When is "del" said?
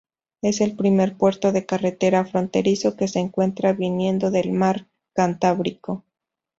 4.31-4.51